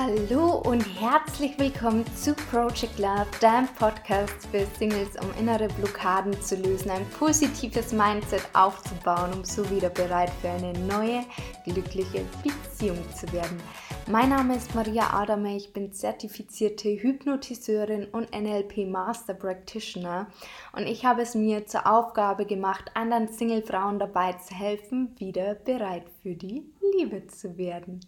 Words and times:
Hallo 0.00 0.62
und 0.64 0.82
herzlich 1.00 1.58
willkommen 1.58 2.04
zu 2.14 2.32
Project 2.32 3.00
Love, 3.00 3.26
deinem 3.40 3.66
Podcast 3.66 4.46
für 4.52 4.64
Singles, 4.78 5.16
um 5.20 5.28
innere 5.40 5.66
Blockaden 5.66 6.40
zu 6.40 6.54
lösen, 6.54 6.92
ein 6.92 7.04
positives 7.18 7.92
Mindset 7.92 8.42
aufzubauen, 8.52 9.32
um 9.34 9.44
so 9.44 9.68
wieder 9.70 9.90
bereit 9.90 10.30
für 10.40 10.50
eine 10.50 10.72
neue, 10.86 11.24
glückliche 11.64 12.24
Beziehung 12.44 12.98
zu 13.12 13.30
werden. 13.32 13.60
Mein 14.06 14.28
Name 14.28 14.54
ist 14.54 14.72
Maria 14.72 15.12
Adame, 15.12 15.56
ich 15.56 15.72
bin 15.72 15.92
zertifizierte 15.92 16.90
Hypnotiseurin 16.90 18.06
und 18.12 18.30
NLP 18.30 18.88
Master 18.88 19.34
Practitioner 19.34 20.28
und 20.76 20.86
ich 20.86 21.04
habe 21.04 21.22
es 21.22 21.34
mir 21.34 21.66
zur 21.66 21.88
Aufgabe 21.88 22.46
gemacht, 22.46 22.88
anderen 22.94 23.26
Single-Frauen 23.26 23.98
dabei 23.98 24.34
zu 24.34 24.54
helfen, 24.54 25.16
wieder 25.18 25.56
bereit 25.56 26.04
für 26.22 26.36
die 26.36 26.62
Liebe 26.96 27.26
zu 27.26 27.58
werden. 27.58 28.00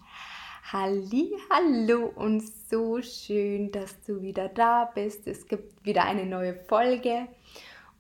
Halli, 0.73 1.37
hallo 1.51 2.13
und 2.15 2.43
so 2.71 3.03
schön, 3.03 3.73
dass 3.73 4.01
du 4.03 4.23
wieder 4.23 4.49
da 4.49 4.85
bist. 4.85 5.27
Es 5.27 5.49
gibt 5.49 5.85
wieder 5.85 6.05
eine 6.05 6.25
neue 6.27 6.55
Folge 6.55 7.27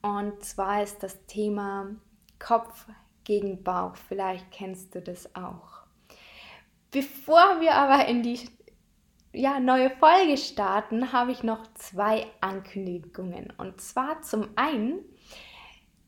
und 0.02 0.44
zwar 0.44 0.80
ist 0.80 1.02
das 1.02 1.26
Thema 1.26 1.90
Kopf 2.38 2.86
gegen 3.24 3.64
Bauch. 3.64 3.96
Vielleicht 3.96 4.52
kennst 4.52 4.94
du 4.94 5.02
das 5.02 5.34
auch. 5.34 5.80
Bevor 6.92 7.60
wir 7.60 7.74
aber 7.74 8.06
in 8.06 8.22
die 8.22 8.38
ja, 9.32 9.58
neue 9.58 9.90
Folge 9.90 10.36
starten, 10.36 11.12
habe 11.12 11.32
ich 11.32 11.42
noch 11.42 11.66
zwei 11.74 12.24
Ankündigungen. 12.40 13.52
Und 13.58 13.80
zwar 13.80 14.22
zum 14.22 14.46
einen, 14.54 15.00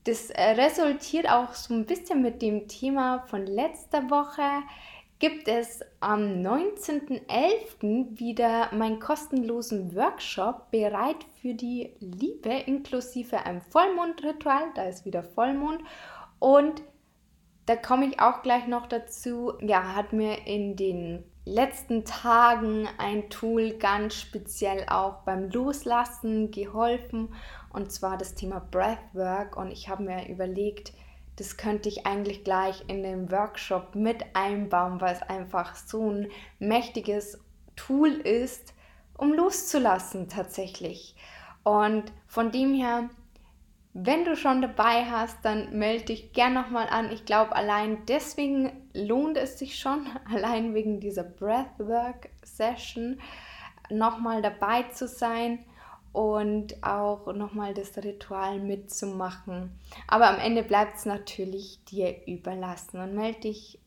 das 0.04 0.30
resultiert 0.30 1.28
auch 1.28 1.54
so 1.54 1.74
ein 1.74 1.86
bisschen 1.86 2.22
mit 2.22 2.40
dem 2.40 2.68
Thema 2.68 3.24
von 3.26 3.46
letzter 3.46 4.08
Woche 4.10 4.62
gibt 5.22 5.46
es 5.46 5.84
am 6.00 6.42
19.11. 6.42 8.18
wieder 8.18 8.74
meinen 8.74 8.98
kostenlosen 8.98 9.94
Workshop 9.94 10.72
bereit 10.72 11.24
für 11.40 11.54
die 11.54 11.94
Liebe 12.00 12.50
inklusive 12.50 13.38
einem 13.46 13.60
Vollmondritual. 13.60 14.72
Da 14.74 14.82
ist 14.82 15.04
wieder 15.04 15.22
Vollmond 15.22 15.80
und 16.40 16.82
da 17.66 17.76
komme 17.76 18.06
ich 18.06 18.18
auch 18.18 18.42
gleich 18.42 18.66
noch 18.66 18.88
dazu. 18.88 19.52
Ja, 19.60 19.94
hat 19.94 20.12
mir 20.12 20.44
in 20.48 20.74
den 20.74 21.22
letzten 21.44 22.04
Tagen 22.04 22.88
ein 22.98 23.30
Tool 23.30 23.74
ganz 23.74 24.16
speziell 24.16 24.86
auch 24.88 25.22
beim 25.22 25.50
Loslassen 25.50 26.50
geholfen 26.50 27.32
und 27.72 27.92
zwar 27.92 28.18
das 28.18 28.34
Thema 28.34 28.58
Breathwork 28.58 29.56
und 29.56 29.70
ich 29.70 29.88
habe 29.88 30.02
mir 30.02 30.28
überlegt, 30.28 30.92
das 31.36 31.56
könnte 31.56 31.88
ich 31.88 32.06
eigentlich 32.06 32.44
gleich 32.44 32.84
in 32.88 33.02
den 33.02 33.30
Workshop 33.30 33.94
mit 33.94 34.24
einbauen, 34.34 35.00
weil 35.00 35.14
es 35.14 35.22
einfach 35.22 35.74
so 35.74 36.10
ein 36.10 36.28
mächtiges 36.58 37.38
Tool 37.76 38.10
ist, 38.10 38.74
um 39.16 39.32
loszulassen 39.32 40.28
tatsächlich. 40.28 41.14
Und 41.64 42.12
von 42.26 42.50
dem 42.50 42.74
her, 42.74 43.08
wenn 43.94 44.24
du 44.24 44.36
schon 44.36 44.62
dabei 44.62 45.04
hast, 45.04 45.38
dann 45.44 45.78
melde 45.78 46.06
dich 46.06 46.32
gern 46.32 46.54
nochmal 46.54 46.88
an. 46.88 47.10
Ich 47.12 47.24
glaube, 47.24 47.54
allein 47.54 48.04
deswegen 48.06 48.72
lohnt 48.92 49.36
es 49.36 49.58
sich 49.58 49.78
schon, 49.78 50.06
allein 50.30 50.74
wegen 50.74 51.00
dieser 51.00 51.24
Breathwork-Session 51.24 53.20
nochmal 53.90 54.42
dabei 54.42 54.84
zu 54.84 55.08
sein 55.08 55.64
und 56.12 56.82
auch 56.82 57.32
nochmal 57.32 57.74
das 57.74 57.96
Ritual 57.96 58.60
mitzumachen. 58.60 59.78
Aber 60.06 60.28
am 60.28 60.38
Ende 60.38 60.62
bleibt 60.62 60.96
es 60.96 61.06
natürlich 61.06 61.84
dir 61.84 62.26
überlassen 62.26 63.00
und 63.00 63.14
melde 63.14 63.40
dich 63.40 63.78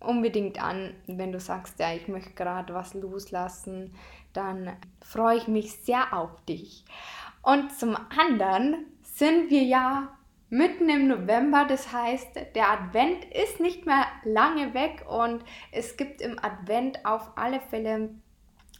unbedingt 0.00 0.62
an, 0.62 0.94
wenn 1.06 1.32
du 1.32 1.40
sagst, 1.40 1.78
ja, 1.78 1.92
ich 1.92 2.08
möchte 2.08 2.32
gerade 2.32 2.72
was 2.72 2.94
loslassen, 2.94 3.94
dann 4.32 4.72
freue 5.02 5.36
ich 5.36 5.48
mich 5.48 5.72
sehr 5.72 6.16
auf 6.16 6.42
dich. 6.46 6.84
Und 7.42 7.72
zum 7.72 7.96
anderen 8.16 8.86
sind 9.02 9.50
wir 9.50 9.62
ja 9.62 10.16
mitten 10.48 10.88
im 10.88 11.08
November, 11.08 11.64
das 11.68 11.92
heißt, 11.92 12.28
der 12.54 12.70
Advent 12.70 13.24
ist 13.32 13.60
nicht 13.60 13.86
mehr 13.86 14.04
lange 14.24 14.74
weg 14.74 15.04
und 15.08 15.44
es 15.70 15.96
gibt 15.96 16.20
im 16.20 16.38
Advent 16.42 17.04
auf 17.04 17.30
alle 17.36 17.60
Fälle 17.60 18.10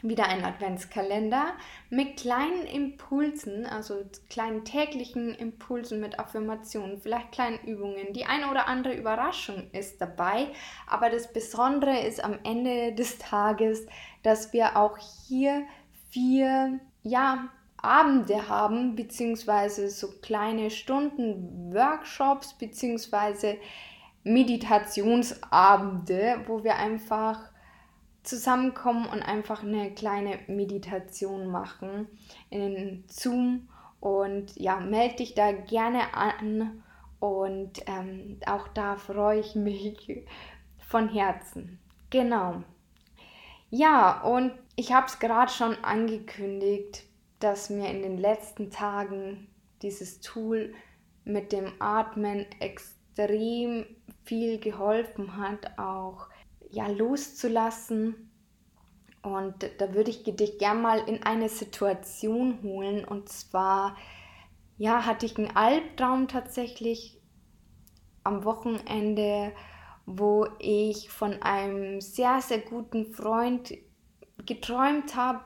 wieder 0.02 0.28
ein 0.28 0.44
Adventskalender 0.44 1.52
mit 1.90 2.16
kleinen 2.16 2.66
Impulsen, 2.66 3.66
also 3.66 3.96
kleinen 4.28 4.64
täglichen 4.64 5.34
Impulsen 5.34 6.00
mit 6.00 6.18
Affirmationen, 6.18 7.00
vielleicht 7.00 7.32
kleinen 7.32 7.58
Übungen. 7.66 8.12
Die 8.12 8.26
eine 8.26 8.50
oder 8.50 8.68
andere 8.68 8.94
Überraschung 8.94 9.70
ist 9.72 10.00
dabei, 10.00 10.48
aber 10.86 11.10
das 11.10 11.32
Besondere 11.32 12.00
ist 12.00 12.22
am 12.22 12.38
Ende 12.44 12.94
des 12.94 13.18
Tages, 13.18 13.86
dass 14.22 14.52
wir 14.52 14.76
auch 14.76 14.98
hier 15.26 15.66
vier, 16.10 16.78
ja, 17.02 17.48
Abende 17.82 18.46
haben, 18.48 18.94
beziehungsweise 18.94 19.88
so 19.88 20.08
kleine 20.20 20.70
Stunden 20.70 21.72
Workshops, 21.72 22.52
beziehungsweise 22.54 23.56
Meditationsabende, 24.22 26.44
wo 26.46 26.62
wir 26.62 26.76
einfach 26.76 27.49
zusammenkommen 28.22 29.06
und 29.06 29.22
einfach 29.22 29.62
eine 29.62 29.94
kleine 29.94 30.38
Meditation 30.46 31.46
machen 31.46 32.08
in 32.50 33.04
Zoom. 33.08 33.68
Und 34.00 34.56
ja, 34.56 34.80
melde 34.80 35.16
dich 35.16 35.34
da 35.34 35.52
gerne 35.52 36.14
an 36.14 36.82
und 37.18 37.82
ähm, 37.86 38.40
auch 38.46 38.68
da 38.68 38.96
freue 38.96 39.40
ich 39.40 39.54
mich 39.54 40.24
von 40.78 41.08
Herzen. 41.08 41.78
Genau. 42.08 42.62
Ja, 43.68 44.22
und 44.22 44.52
ich 44.74 44.92
habe 44.92 45.06
es 45.06 45.18
gerade 45.18 45.52
schon 45.52 45.76
angekündigt, 45.84 47.04
dass 47.38 47.70
mir 47.70 47.90
in 47.90 48.02
den 48.02 48.18
letzten 48.18 48.70
Tagen 48.70 49.48
dieses 49.82 50.20
Tool 50.20 50.74
mit 51.24 51.52
dem 51.52 51.72
Atmen 51.78 52.46
extrem 52.58 53.86
viel 54.24 54.58
geholfen 54.58 55.36
hat, 55.36 55.78
auch 55.78 56.26
ja, 56.70 56.88
loszulassen. 56.88 58.30
Und 59.22 59.70
da 59.78 59.92
würde 59.92 60.10
ich 60.10 60.24
dich 60.24 60.58
gerne 60.58 60.80
mal 60.80 60.98
in 61.08 61.22
eine 61.22 61.48
Situation 61.48 62.62
holen. 62.62 63.04
Und 63.04 63.28
zwar, 63.28 63.96
ja, 64.78 65.04
hatte 65.04 65.26
ich 65.26 65.36
einen 65.36 65.54
Albtraum 65.56 66.28
tatsächlich 66.28 67.20
am 68.24 68.44
Wochenende, 68.44 69.52
wo 70.06 70.46
ich 70.58 71.10
von 71.10 71.42
einem 71.42 72.00
sehr, 72.00 72.40
sehr 72.40 72.58
guten 72.60 73.12
Freund 73.12 73.74
geträumt 74.46 75.14
habe, 75.16 75.40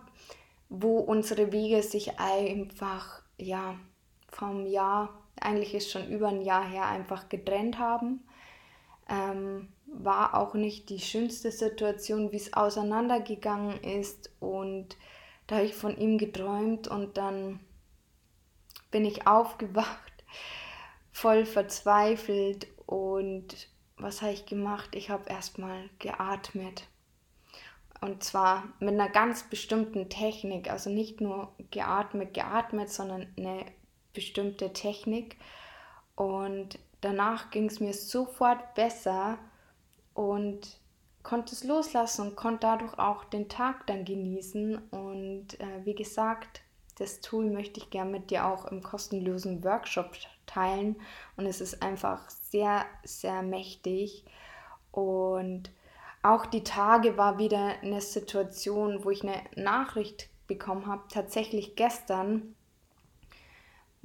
wo 0.68 0.98
unsere 0.98 1.52
Wege 1.52 1.82
sich 1.82 2.18
einfach, 2.18 3.22
ja, 3.36 3.76
vom 4.28 4.66
Jahr, 4.66 5.20
eigentlich 5.40 5.74
ist 5.74 5.90
schon 5.90 6.08
über 6.08 6.28
ein 6.28 6.42
Jahr 6.42 6.66
her, 6.66 6.86
einfach 6.86 7.28
getrennt 7.28 7.78
haben. 7.78 8.24
Ähm, 9.08 9.68
war 10.02 10.34
auch 10.34 10.54
nicht 10.54 10.90
die 10.90 11.00
schönste 11.00 11.50
Situation, 11.50 12.32
wie 12.32 12.36
es 12.36 12.52
auseinandergegangen 12.52 13.80
ist. 13.82 14.30
Und 14.40 14.96
da 15.46 15.56
habe 15.56 15.66
ich 15.66 15.74
von 15.74 15.96
ihm 15.96 16.18
geträumt 16.18 16.88
und 16.88 17.16
dann 17.16 17.60
bin 18.90 19.04
ich 19.04 19.26
aufgewacht, 19.26 20.24
voll 21.12 21.46
verzweifelt. 21.46 22.66
Und 22.86 23.68
was 23.96 24.22
habe 24.22 24.32
ich 24.32 24.46
gemacht? 24.46 24.94
Ich 24.94 25.10
habe 25.10 25.28
erstmal 25.28 25.88
geatmet. 25.98 26.88
Und 28.00 28.22
zwar 28.22 28.64
mit 28.80 28.94
einer 28.94 29.08
ganz 29.08 29.44
bestimmten 29.44 30.10
Technik. 30.10 30.70
Also 30.70 30.90
nicht 30.90 31.20
nur 31.20 31.52
geatmet, 31.70 32.34
geatmet, 32.34 32.90
sondern 32.90 33.32
eine 33.38 33.64
bestimmte 34.12 34.72
Technik. 34.72 35.36
Und 36.14 36.78
danach 37.00 37.50
ging 37.50 37.66
es 37.66 37.80
mir 37.80 37.94
sofort 37.94 38.74
besser 38.74 39.38
und 40.14 40.78
konnte 41.22 41.54
es 41.54 41.64
loslassen 41.64 42.28
und 42.28 42.36
konnte 42.36 42.60
dadurch 42.60 42.98
auch 42.98 43.24
den 43.24 43.48
Tag 43.48 43.86
dann 43.86 44.04
genießen. 44.04 44.78
Und 44.90 45.60
äh, 45.60 45.84
wie 45.84 45.94
gesagt, 45.94 46.62
das 46.98 47.20
Tool 47.20 47.50
möchte 47.50 47.80
ich 47.80 47.90
gerne 47.90 48.10
mit 48.10 48.30
dir 48.30 48.46
auch 48.46 48.66
im 48.66 48.82
kostenlosen 48.82 49.64
Workshop 49.64 50.12
teilen. 50.46 50.96
Und 51.36 51.46
es 51.46 51.60
ist 51.60 51.82
einfach 51.82 52.30
sehr, 52.30 52.84
sehr 53.02 53.42
mächtig. 53.42 54.24
Und 54.92 55.70
auch 56.22 56.46
die 56.46 56.62
Tage 56.62 57.16
war 57.16 57.38
wieder 57.38 57.80
eine 57.82 58.00
Situation, 58.00 59.04
wo 59.04 59.10
ich 59.10 59.22
eine 59.22 59.42
Nachricht 59.56 60.28
bekommen 60.46 60.86
habe, 60.86 61.02
tatsächlich 61.08 61.74
gestern, 61.74 62.54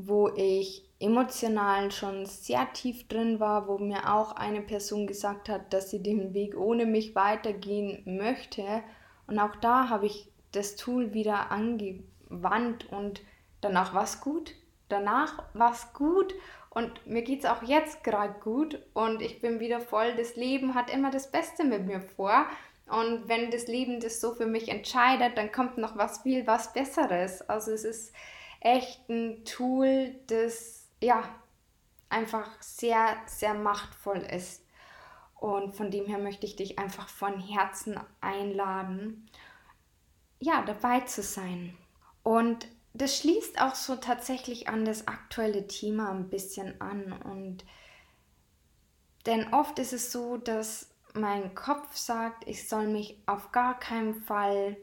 wo 0.02 0.30
ich 0.30 0.86
emotional 1.02 1.92
schon 1.92 2.26
sehr 2.26 2.72
tief 2.72 3.10
drin 3.10 3.42
war, 3.42 3.68
wo 3.68 3.78
mir 3.78 4.14
auch 4.14 4.32
eine 4.32 4.62
Person 4.62 5.08
gesagt 5.08 5.50
hat, 5.50 5.74
dass 5.74 5.90
sie 5.90 6.02
den 6.02 6.34
Weg 6.34 6.58
ohne 6.58 6.86
mich 6.86 7.16
weitergehen 7.16 8.02
möchte. 8.06 8.64
Und 9.28 9.40
auch 9.40 9.58
da 9.58 9.90
habe 9.90 10.06
ich 10.06 10.32
das 10.54 10.78
Tool 10.78 11.14
wieder 11.14 11.52
angewandt 11.52 12.90
und 12.90 13.22
danach 13.60 13.94
war 13.94 14.04
es 14.04 14.22
gut. 14.22 14.56
Danach 14.88 15.44
war 15.54 15.74
es 15.74 15.92
gut 15.92 16.34
und 16.70 17.06
mir 17.06 17.22
geht 17.22 17.40
es 17.40 17.46
auch 17.46 17.62
jetzt 17.64 18.02
gerade 18.06 18.40
gut 18.40 18.82
und 18.94 19.22
ich 19.22 19.42
bin 19.42 19.60
wieder 19.60 19.82
voll. 19.82 20.16
Das 20.16 20.38
Leben 20.38 20.76
hat 20.76 20.90
immer 20.90 21.12
das 21.12 21.30
Beste 21.30 21.66
mit 21.66 21.86
mir 21.86 22.00
vor 22.00 22.46
Und 22.90 23.28
wenn 23.28 23.52
das 23.52 23.68
Leben 23.68 24.00
das 24.00 24.22
so 24.22 24.34
für 24.34 24.48
mich 24.48 24.70
entscheidet, 24.70 25.38
dann 25.38 25.52
kommt 25.52 25.78
noch 25.78 25.98
was 25.98 26.20
viel, 26.22 26.48
was 26.48 26.72
Besseres. 26.72 27.42
Also 27.50 27.72
es 27.72 27.84
ist 27.84 28.14
echt 28.60 29.08
ein 29.10 29.46
Tool, 29.46 30.16
das 30.28 30.88
ja 31.02 31.24
einfach 32.10 32.50
sehr, 32.62 33.18
sehr 33.28 33.54
machtvoll 33.54 34.20
ist. 34.20 34.64
Und 35.36 35.74
von 35.74 35.90
dem 35.90 36.06
her 36.06 36.18
möchte 36.18 36.46
ich 36.46 36.56
dich 36.56 36.80
einfach 36.80 37.08
von 37.08 37.40
Herzen 37.40 38.00
einladen, 38.20 39.30
ja, 40.40 40.62
dabei 40.64 41.02
zu 41.02 41.22
sein. 41.22 41.78
Und 42.24 42.68
das 42.94 43.18
schließt 43.18 43.62
auch 43.62 43.76
so 43.76 43.96
tatsächlich 43.96 44.68
an 44.68 44.84
das 44.84 45.08
aktuelle 45.08 45.68
Thema 45.68 46.12
ein 46.12 46.30
bisschen 46.30 46.80
an. 46.82 47.14
Und 47.14 47.64
denn 49.26 49.54
oft 49.54 49.80
ist 49.80 49.94
es 49.94 50.12
so, 50.12 50.38
dass 50.38 50.90
mein 51.14 51.56
Kopf 51.56 51.96
sagt, 51.96 52.48
ich 52.48 52.68
soll 52.68 52.88
mich 52.88 53.22
auf 53.26 53.52
gar 53.52 53.80
keinen 53.80 54.16
Fall 54.24 54.78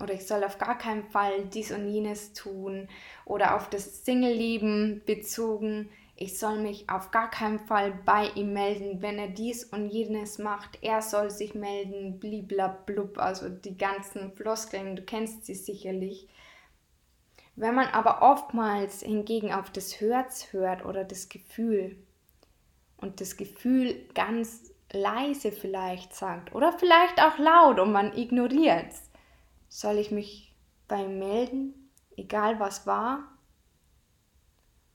oder 0.00 0.14
ich 0.14 0.26
soll 0.26 0.42
auf 0.44 0.58
gar 0.58 0.76
keinen 0.76 1.04
Fall 1.04 1.44
dies 1.46 1.70
und 1.70 1.88
jenes 1.88 2.32
tun 2.32 2.88
oder 3.24 3.56
auf 3.56 3.70
das 3.70 4.04
Single-Leben 4.04 5.02
bezogen 5.06 5.88
ich 6.16 6.38
soll 6.38 6.58
mich 6.58 6.88
auf 6.88 7.10
gar 7.10 7.28
keinen 7.28 7.58
Fall 7.58 7.92
bei 8.04 8.28
ihm 8.36 8.52
melden, 8.52 9.02
wenn 9.02 9.18
er 9.18 9.28
dies 9.28 9.64
und 9.64 9.88
jenes 9.88 10.38
macht. 10.38 10.78
Er 10.80 11.02
soll 11.02 11.30
sich 11.30 11.54
melden, 11.54 12.20
bliblablub, 12.20 13.18
also 13.18 13.48
die 13.48 13.76
ganzen 13.76 14.32
Floskeln, 14.32 14.94
du 14.94 15.02
kennst 15.02 15.44
sie 15.46 15.56
sicherlich. 15.56 16.28
Wenn 17.56 17.74
man 17.74 17.88
aber 17.88 18.22
oftmals 18.22 19.02
hingegen 19.02 19.52
auf 19.52 19.70
das 19.70 20.00
Herz 20.00 20.52
hört 20.52 20.84
oder 20.84 21.04
das 21.04 21.28
Gefühl 21.28 21.96
und 22.96 23.20
das 23.20 23.36
Gefühl 23.36 24.08
ganz 24.14 24.72
leise 24.92 25.50
vielleicht 25.50 26.14
sagt 26.14 26.54
oder 26.54 26.72
vielleicht 26.78 27.20
auch 27.20 27.38
laut 27.38 27.80
und 27.80 27.90
man 27.90 28.16
ignoriert 28.16 28.86
es, 28.90 29.10
soll 29.74 29.98
ich 29.98 30.12
mich 30.12 30.54
bei 30.86 31.02
ihm 31.02 31.18
melden, 31.18 31.90
egal 32.16 32.60
was 32.60 32.86
war? 32.86 33.24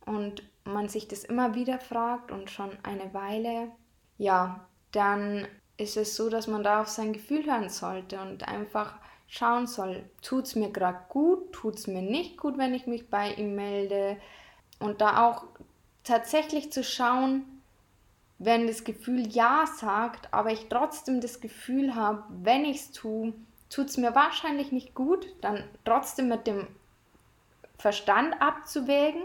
Und 0.06 0.42
man 0.64 0.88
sich 0.88 1.10
das 1.10 1.26
immer 1.26 1.54
wieder 1.54 1.80
fragt 1.80 2.32
und 2.32 2.50
schon 2.50 2.72
eine 2.84 3.14
Weile, 3.14 3.72
ja, 4.18 4.66
dann 4.94 5.46
ist 5.76 5.98
es 5.98 6.16
so, 6.16 6.30
dass 6.30 6.48
man 6.48 6.64
da 6.64 6.82
auf 6.82 6.88
sein 6.88 7.12
Gefühl 7.12 7.46
hören 7.46 7.68
sollte 7.68 8.22
und 8.22 8.48
einfach 8.48 8.96
schauen 9.28 9.68
soll, 9.68 10.10
tut 10.22 10.46
es 10.46 10.56
mir 10.56 10.72
gerade 10.72 11.00
gut, 11.10 11.52
tut 11.52 11.76
es 11.76 11.88
mir 11.88 12.02
nicht 12.02 12.38
gut, 12.38 12.58
wenn 12.58 12.74
ich 12.74 12.88
mich 12.88 13.10
bei 13.10 13.34
ihm 13.34 13.56
melde. 13.56 14.18
Und 14.80 15.02
da 15.02 15.28
auch 15.28 15.44
tatsächlich 16.06 16.72
zu 16.72 16.86
schauen, 16.86 17.44
wenn 18.38 18.66
das 18.66 18.86
Gefühl 18.86 19.28
Ja 19.28 19.66
sagt, 19.68 20.34
aber 20.34 20.52
ich 20.54 20.70
trotzdem 20.70 21.20
das 21.20 21.42
Gefühl 21.42 21.96
habe, 21.96 22.24
wenn 22.30 22.64
ich 22.64 22.78
es 22.78 22.92
tue, 22.92 23.34
tut 23.70 23.88
es 23.88 23.98
mir 23.98 24.16
wahrscheinlich 24.16 24.72
nicht 24.72 24.96
gut, 24.96 25.28
dann 25.42 25.64
trotzdem 25.86 26.28
mit 26.28 26.48
dem 26.48 26.68
Verstand 27.78 28.42
abzuwägen 28.42 29.24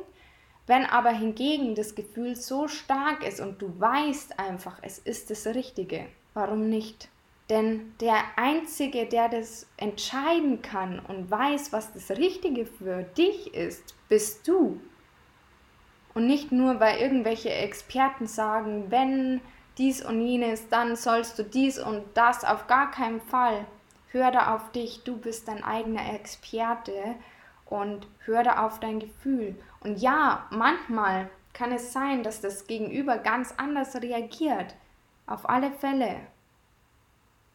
wenn 0.67 0.87
aber 0.87 1.11
hingegen 1.11 1.75
das 1.75 1.95
Gefühl 1.95 2.37
so 2.37 2.69
stark 2.69 3.27
ist 3.27 3.41
und 3.41 3.61
du 3.61 3.79
weißt 3.79 4.39
einfach, 4.39 4.79
es 4.83 4.99
ist 4.99 5.31
das 5.31 5.47
Richtige, 5.47 6.07
warum 6.33 6.69
nicht? 6.71 7.09
Denn 7.51 7.95
der 8.01 8.17
Einzige, 8.37 9.05
der 9.05 9.29
das 9.29 9.67
entscheiden 9.77 10.63
kann 10.63 10.99
und 11.01 11.31
weiß, 11.31 11.75
was 11.75 11.93
das 11.93 12.11
Richtige 12.13 12.65
für 12.65 13.03
dich 13.03 13.53
ist, 13.53 13.95
bist 14.09 14.49
du. 14.49 14.81
Und 16.15 16.27
nicht 16.27 16.53
nur, 16.53 16.81
weil 16.81 16.99
irgendwelche 17.01 17.51
Experten 17.51 18.27
sagen, 18.27 18.87
wenn 18.89 19.43
dies 19.77 20.03
und 20.03 20.25
jenes, 20.25 20.69
dann 20.71 20.97
sollst 20.97 21.39
du 21.39 21.43
dies 21.43 21.79
und 21.79 22.03
das 22.15 22.45
auf 22.45 22.67
gar 22.67 22.91
keinen 22.91 23.21
Fall. 23.21 23.67
Hör 24.15 24.31
da 24.31 24.55
auf 24.55 24.71
dich, 24.71 25.03
du 25.03 25.17
bist 25.17 25.49
dein 25.49 25.65
eigener 25.65 26.15
Experte 26.15 27.17
und 27.67 28.07
hör 28.21 28.45
da 28.45 28.65
auf 28.65 28.79
dein 28.79 29.01
Gefühl. 29.01 29.57
Und 29.81 30.01
ja, 30.01 30.47
manchmal 30.53 31.29
kann 31.53 31.73
es 31.73 31.93
sein, 31.93 32.23
dass 32.23 32.41
das 32.41 32.69
Gegenüber 32.69 33.19
ganz 33.19 33.53
anders 33.57 34.01
reagiert. 34.01 34.77
Auf 35.27 35.49
alle 35.49 35.73
Fälle. 35.73 36.21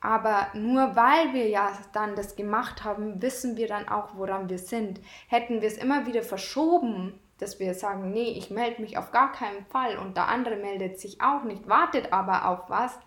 Aber 0.01 0.47
nur 0.53 0.97
weil 0.97 1.31
wir 1.33 1.47
ja 1.47 1.71
dann 1.93 2.17
das 2.17 2.35
gemacht 2.35 2.83
haben, 2.83 3.21
wissen 3.21 3.55
wir 3.55 3.69
dann 3.69 3.87
auch, 3.87 4.17
woran 4.17 4.49
wir 4.49 4.59
sind. 4.59 4.99
Hätten 5.29 5.61
wir 5.61 5.67
es 5.69 5.77
immer 5.77 6.07
wieder 6.07 6.23
verschoben, 6.23 7.17
dass 7.37 7.61
wir 7.61 7.73
sagen, 7.73 8.11
nee, 8.11 8.31
ich 8.37 8.49
melde 8.49 8.81
mich 8.81 8.97
auf 8.97 9.11
gar 9.11 9.31
keinen 9.31 9.65
Fall 9.67 9.97
und 9.97 10.17
der 10.17 10.27
andere 10.27 10.57
meldet 10.57 10.99
sich 10.99 11.21
auch 11.21 11.43
nicht, 11.43 11.69
wartet 11.69 12.11
aber 12.11 12.49
auf 12.49 12.69
was, 12.69 12.99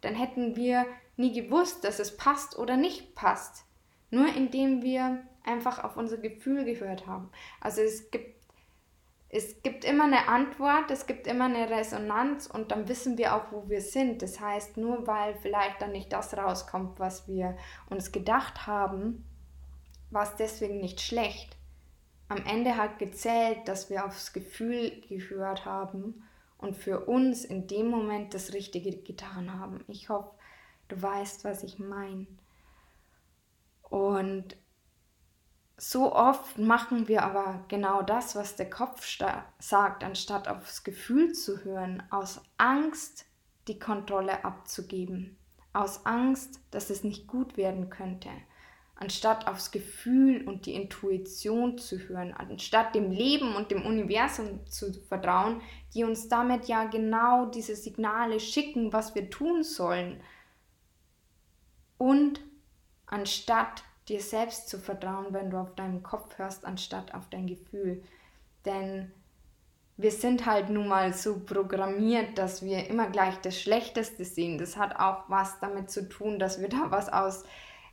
dann 0.00 0.14
hätten 0.14 0.54
wir 0.54 0.86
nie 1.16 1.32
gewusst, 1.32 1.84
dass 1.84 1.98
es 1.98 2.16
passt 2.16 2.58
oder 2.58 2.76
nicht 2.76 3.14
passt. 3.14 3.64
Nur 4.10 4.28
indem 4.34 4.82
wir 4.82 5.22
einfach 5.44 5.82
auf 5.84 5.96
unser 5.96 6.18
Gefühl 6.18 6.64
gehört 6.64 7.06
haben. 7.06 7.30
Also 7.60 7.82
es 7.82 8.10
gibt, 8.10 8.34
es 9.28 9.62
gibt 9.62 9.84
immer 9.84 10.04
eine 10.04 10.28
Antwort, 10.28 10.90
es 10.90 11.06
gibt 11.06 11.26
immer 11.26 11.46
eine 11.46 11.68
Resonanz 11.68 12.46
und 12.46 12.70
dann 12.70 12.88
wissen 12.88 13.18
wir 13.18 13.34
auch, 13.34 13.50
wo 13.50 13.68
wir 13.68 13.80
sind. 13.80 14.22
Das 14.22 14.40
heißt, 14.40 14.76
nur 14.76 15.06
weil 15.06 15.34
vielleicht 15.36 15.82
dann 15.82 15.92
nicht 15.92 16.12
das 16.12 16.36
rauskommt, 16.36 16.98
was 17.00 17.28
wir 17.28 17.56
uns 17.90 18.12
gedacht 18.12 18.66
haben, 18.66 19.24
war 20.10 20.22
es 20.22 20.36
deswegen 20.36 20.80
nicht 20.80 21.00
schlecht. 21.00 21.56
Am 22.28 22.44
Ende 22.46 22.76
hat 22.76 22.98
gezählt, 22.98 23.66
dass 23.66 23.90
wir 23.90 24.06
aufs 24.06 24.32
Gefühl 24.32 25.02
gehört 25.08 25.66
haben 25.66 26.22
und 26.58 26.74
für 26.74 27.00
uns 27.00 27.44
in 27.44 27.66
dem 27.66 27.88
Moment 27.88 28.32
das 28.32 28.54
Richtige 28.54 28.96
getan 28.96 29.58
haben. 29.58 29.84
Ich 29.88 30.08
hoffe, 30.08 30.30
du 30.88 31.00
weißt, 31.00 31.44
was 31.44 31.62
ich 31.62 31.78
meine. 31.78 32.26
Und 33.82 34.56
so 35.76 36.14
oft 36.14 36.58
machen 36.58 37.08
wir 37.08 37.22
aber 37.22 37.64
genau 37.68 38.02
das, 38.02 38.36
was 38.36 38.56
der 38.56 38.70
Kopf 38.70 39.06
sagt, 39.58 40.04
anstatt 40.04 40.48
aufs 40.48 40.84
Gefühl 40.84 41.32
zu 41.32 41.64
hören, 41.64 42.02
aus 42.10 42.42
Angst 42.58 43.26
die 43.66 43.78
Kontrolle 43.78 44.44
abzugeben, 44.44 45.36
aus 45.72 46.06
Angst, 46.06 46.60
dass 46.70 46.90
es 46.90 47.02
nicht 47.02 47.26
gut 47.26 47.56
werden 47.56 47.90
könnte, 47.90 48.28
anstatt 48.94 49.48
aufs 49.48 49.72
Gefühl 49.72 50.46
und 50.46 50.66
die 50.66 50.74
Intuition 50.74 51.78
zu 51.78 51.98
hören, 51.98 52.32
anstatt 52.32 52.94
dem 52.94 53.10
Leben 53.10 53.56
und 53.56 53.72
dem 53.72 53.84
Universum 53.84 54.64
zu 54.66 54.92
vertrauen, 54.92 55.60
die 55.94 56.04
uns 56.04 56.28
damit 56.28 56.66
ja 56.66 56.84
genau 56.84 57.46
diese 57.46 57.74
Signale 57.74 58.38
schicken, 58.38 58.92
was 58.92 59.14
wir 59.14 59.28
tun 59.28 59.64
sollen. 59.64 60.20
Und 61.98 62.40
anstatt 63.06 63.82
dir 64.08 64.20
selbst 64.20 64.68
zu 64.68 64.78
vertrauen, 64.78 65.26
wenn 65.30 65.50
du 65.50 65.58
auf 65.58 65.74
deinen 65.74 66.02
Kopf 66.02 66.38
hörst, 66.38 66.64
anstatt 66.64 67.14
auf 67.14 67.28
dein 67.30 67.46
Gefühl. 67.46 68.02
Denn 68.64 69.12
wir 69.96 70.10
sind 70.10 70.44
halt 70.46 70.70
nun 70.70 70.88
mal 70.88 71.14
so 71.14 71.38
programmiert, 71.38 72.36
dass 72.36 72.62
wir 72.62 72.88
immer 72.88 73.08
gleich 73.08 73.36
das 73.38 73.60
Schlechteste 73.60 74.24
sehen. 74.24 74.58
Das 74.58 74.76
hat 74.76 74.98
auch 74.98 75.24
was 75.28 75.60
damit 75.60 75.90
zu 75.90 76.08
tun, 76.08 76.38
dass 76.38 76.60
wir 76.60 76.68
da 76.68 76.90
was 76.90 77.08
aus, 77.08 77.44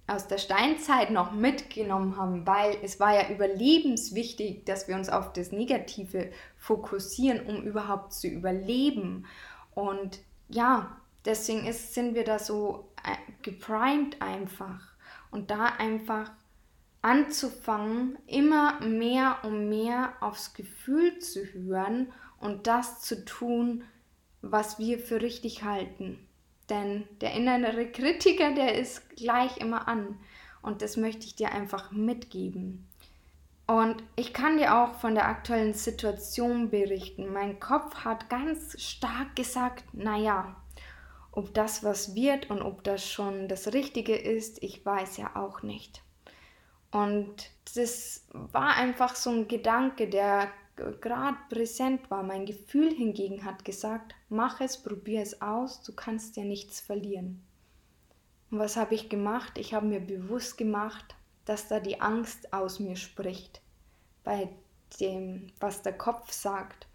aus 0.07 0.27
der 0.27 0.39
Steinzeit 0.39 1.11
noch 1.11 1.31
mitgenommen 1.31 2.17
haben, 2.17 2.47
weil 2.47 2.77
es 2.81 2.99
war 2.99 3.13
ja 3.13 3.29
überlebenswichtig, 3.29 4.65
dass 4.65 4.87
wir 4.87 4.95
uns 4.95 5.09
auf 5.09 5.31
das 5.33 5.51
Negative 5.51 6.31
fokussieren, 6.57 7.45
um 7.45 7.63
überhaupt 7.63 8.13
zu 8.13 8.27
überleben. 8.27 9.27
Und 9.75 10.19
ja, 10.49 10.97
deswegen 11.23 11.67
ist, 11.67 11.93
sind 11.93 12.15
wir 12.15 12.23
da 12.23 12.39
so 12.39 12.90
geprimed 13.41 14.21
einfach. 14.21 14.93
Und 15.31 15.51
da 15.51 15.65
einfach 15.65 16.31
anzufangen, 17.01 18.17
immer 18.27 18.79
mehr 18.81 19.39
und 19.43 19.69
mehr 19.69 20.13
aufs 20.21 20.53
Gefühl 20.53 21.19
zu 21.19 21.45
hören 21.53 22.11
und 22.39 22.67
das 22.67 23.01
zu 23.01 23.25
tun, 23.25 23.83
was 24.41 24.79
wir 24.79 24.99
für 24.99 25.21
richtig 25.21 25.63
halten. 25.63 26.27
Denn 26.69 27.07
der 27.21 27.33
innere 27.33 27.87
Kritiker, 27.91 28.53
der 28.53 28.75
ist 28.75 29.09
gleich 29.15 29.57
immer 29.57 29.87
an. 29.87 30.17
Und 30.61 30.81
das 30.81 30.95
möchte 30.95 31.25
ich 31.25 31.35
dir 31.35 31.51
einfach 31.51 31.91
mitgeben. 31.91 32.87
Und 33.67 34.03
ich 34.15 34.33
kann 34.33 34.57
dir 34.57 34.77
auch 34.77 34.95
von 34.95 35.15
der 35.15 35.27
aktuellen 35.27 35.73
Situation 35.73 36.69
berichten. 36.69 37.31
Mein 37.31 37.59
Kopf 37.59 38.03
hat 38.03 38.29
ganz 38.29 38.79
stark 38.81 39.35
gesagt, 39.35 39.85
naja, 39.93 40.55
ob 41.31 41.53
das 41.53 41.83
was 41.83 42.13
wird 42.13 42.49
und 42.49 42.61
ob 42.61 42.83
das 42.83 43.07
schon 43.07 43.47
das 43.47 43.73
Richtige 43.73 44.15
ist, 44.15 44.61
ich 44.61 44.85
weiß 44.85 45.17
ja 45.17 45.35
auch 45.35 45.63
nicht. 45.63 46.03
Und 46.91 47.51
das 47.73 48.25
war 48.33 48.75
einfach 48.75 49.15
so 49.15 49.29
ein 49.29 49.47
Gedanke, 49.47 50.09
der 50.09 50.49
gerade 50.75 51.37
präsent 51.49 52.11
war. 52.11 52.23
Mein 52.23 52.45
Gefühl 52.45 52.93
hingegen 52.93 53.45
hat 53.45 53.63
gesagt, 53.63 54.13
mach 54.29 54.59
es, 54.59 54.81
probier 54.81 55.21
es 55.21 55.41
aus, 55.41 55.83
du 55.83 55.93
kannst 55.93 56.35
ja 56.35 56.43
nichts 56.43 56.81
verlieren. 56.81 57.41
Und 58.49 58.59
was 58.59 58.75
habe 58.75 58.95
ich 58.95 59.07
gemacht? 59.07 59.57
Ich 59.57 59.73
habe 59.73 59.85
mir 59.85 60.01
bewusst 60.01 60.57
gemacht, 60.57 61.15
dass 61.45 61.69
da 61.69 61.79
die 61.79 62.01
Angst 62.01 62.51
aus 62.51 62.79
mir 62.79 62.97
spricht, 62.97 63.61
bei 64.25 64.49
dem, 64.99 65.47
was 65.61 65.81
der 65.81 65.97
Kopf 65.97 66.31
sagt 66.33 66.87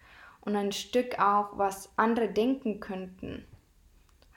und 0.43 0.57
ein 0.57 0.73
Stück 0.73 1.19
auch, 1.19 1.57
was 1.57 1.91
andere 1.97 2.29
denken 2.29 2.81
könnten 2.81 3.47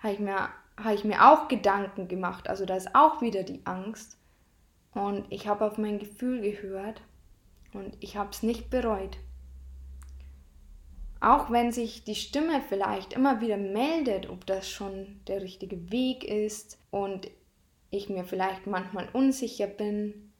habe 0.01 0.13
ich 0.13 0.20
mir 0.20 0.50
habe 0.84 0.96
ich 0.96 1.03
mir 1.03 1.29
auch 1.29 1.48
Gedanken 1.48 2.08
gemacht. 2.08 2.50
Also 2.50 2.65
da 2.65 2.75
ist 2.75 2.96
auch 2.96 3.22
wieder 3.22 3.44
die 3.44 3.65
Angst. 3.65 4.18
Und 4.94 5.25
ich 5.29 5.48
habe 5.48 5.65
auf 5.65 5.77
mein 5.77 6.00
Gefühl 6.00 6.41
gehört 6.41 7.01
und 7.74 7.96
ich 8.00 8.18
habe 8.18 8.32
es 8.32 8.44
nicht 8.44 8.70
bereut. 8.70 9.18
Auch 11.22 11.51
wenn 11.51 11.72
sich 11.72 12.06
die 12.06 12.15
Stimme 12.15 12.62
vielleicht 12.68 13.13
immer 13.13 13.41
wieder 13.41 13.58
meldet, 13.58 14.29
ob 14.29 14.46
das 14.46 14.70
schon 14.70 15.20
der 15.27 15.41
richtige 15.41 15.91
Weg 15.91 16.24
ist 16.24 16.79
und 16.91 17.29
ich 17.91 18.10
mir 18.10 18.24
vielleicht 18.24 18.68
manchmal 18.68 19.10
unsicher 19.12 19.68
bin, 19.68 20.32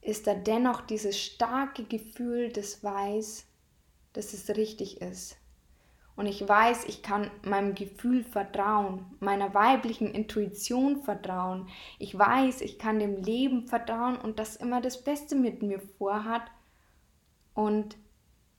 ist 0.00 0.26
da 0.26 0.34
dennoch 0.34 0.82
dieses 0.82 1.20
starke 1.20 1.84
Gefühl, 1.84 2.50
das 2.50 2.82
weiß, 2.84 3.46
dass 4.12 4.32
es 4.32 4.48
richtig 4.56 5.00
ist. 5.00 5.37
Und 6.18 6.26
ich 6.26 6.48
weiß, 6.48 6.86
ich 6.86 7.04
kann 7.04 7.30
meinem 7.44 7.76
Gefühl 7.76 8.24
vertrauen, 8.24 9.06
meiner 9.20 9.54
weiblichen 9.54 10.10
Intuition 10.10 11.00
vertrauen. 11.04 11.68
Ich 12.00 12.18
weiß, 12.18 12.60
ich 12.62 12.76
kann 12.76 12.98
dem 12.98 13.22
Leben 13.22 13.68
vertrauen 13.68 14.16
und 14.16 14.40
das 14.40 14.56
immer 14.56 14.80
das 14.80 15.04
Beste 15.04 15.36
mit 15.36 15.62
mir 15.62 15.78
vorhat. 15.78 16.42
Und 17.54 17.96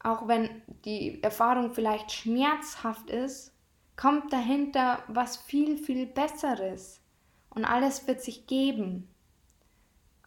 auch 0.01 0.29
wenn 0.29 0.49
die 0.85 1.21
Erfahrung 1.21 1.71
vielleicht 1.73 2.13
schmerzhaft 2.13 3.09
ist, 3.09 3.53
kommt 3.97 4.31
dahinter 4.31 5.03
was 5.09 5.35
viel, 5.35 5.77
viel 5.77 6.05
Besseres. 6.05 7.01
Und 7.49 7.65
alles 7.65 8.07
wird 8.07 8.21
sich 8.21 8.47
geben. 8.47 9.08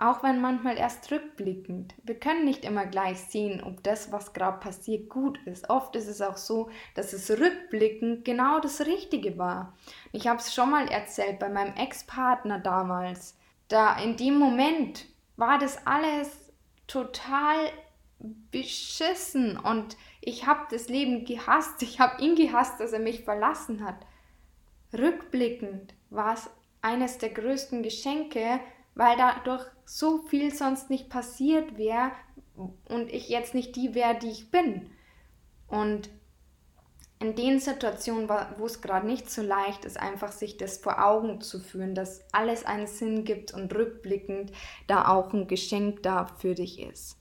Auch 0.02 0.24
wenn 0.24 0.40
manchmal 0.40 0.78
erst 0.78 1.12
rückblickend. 1.12 1.94
Wir 2.02 2.18
können 2.18 2.44
nicht 2.44 2.64
immer 2.64 2.86
gleich 2.86 3.18
sehen, 3.18 3.62
ob 3.62 3.84
das, 3.84 4.10
was 4.10 4.32
gerade 4.32 4.58
passiert, 4.58 5.08
gut 5.08 5.38
ist. 5.46 5.70
Oft 5.70 5.94
ist 5.94 6.08
es 6.08 6.20
auch 6.20 6.38
so, 6.38 6.70
dass 6.96 7.12
es 7.12 7.30
rückblickend 7.30 8.24
genau 8.24 8.58
das 8.58 8.84
Richtige 8.84 9.38
war. 9.38 9.78
Ich 10.10 10.26
habe 10.26 10.40
es 10.40 10.52
schon 10.52 10.72
mal 10.72 10.88
erzählt 10.88 11.38
bei 11.38 11.48
meinem 11.48 11.76
Ex-Partner 11.76 12.58
damals. 12.58 13.38
Da 13.68 13.96
in 13.96 14.16
dem 14.16 14.40
Moment 14.40 15.06
war 15.36 15.60
das 15.60 15.86
alles 15.86 16.52
total 16.88 17.70
beschissen 18.50 19.56
und 19.56 19.96
ich 20.20 20.48
habe 20.48 20.66
das 20.72 20.88
Leben 20.88 21.24
gehasst. 21.24 21.80
Ich 21.80 22.00
habe 22.00 22.20
ihn 22.20 22.34
gehasst, 22.34 22.80
dass 22.80 22.92
er 22.92 22.98
mich 22.98 23.22
verlassen 23.22 23.84
hat. 23.84 24.04
Rückblickend 24.92 25.94
war 26.10 26.34
es 26.34 26.50
eines 26.80 27.18
der 27.18 27.30
größten 27.30 27.84
Geschenke, 27.84 28.58
weil 28.94 29.16
dadurch 29.16 29.64
so 29.84 30.18
viel 30.18 30.54
sonst 30.54 30.90
nicht 30.90 31.08
passiert 31.08 31.76
wäre 31.76 32.12
und 32.88 33.10
ich 33.10 33.28
jetzt 33.28 33.54
nicht 33.54 33.76
die 33.76 33.94
wäre, 33.94 34.18
die 34.18 34.30
ich 34.30 34.50
bin. 34.50 34.90
Und 35.66 36.10
in 37.22 37.36
den 37.36 37.60
Situationen, 37.60 38.28
wo 38.28 38.66
es 38.66 38.82
gerade 38.82 39.06
nicht 39.06 39.30
so 39.30 39.42
leicht 39.42 39.84
ist, 39.84 39.98
einfach 39.98 40.32
sich 40.32 40.56
das 40.56 40.78
vor 40.78 41.04
Augen 41.04 41.40
zu 41.40 41.60
führen, 41.60 41.94
dass 41.94 42.20
alles 42.32 42.66
einen 42.66 42.88
Sinn 42.88 43.24
gibt 43.24 43.54
und 43.54 43.72
rückblickend 43.72 44.52
da 44.88 45.08
auch 45.08 45.32
ein 45.32 45.46
Geschenk 45.46 46.02
da 46.02 46.26
für 46.26 46.54
dich 46.54 46.80
ist. 46.80 47.16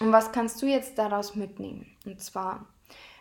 Und 0.00 0.12
was 0.12 0.30
kannst 0.30 0.62
du 0.62 0.66
jetzt 0.66 0.98
daraus 0.98 1.34
mitnehmen? 1.34 1.86
Und 2.06 2.22
zwar, 2.22 2.66